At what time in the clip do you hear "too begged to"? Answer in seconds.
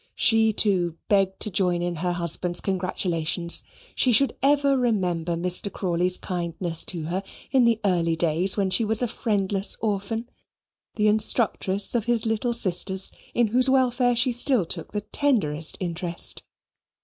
0.51-1.51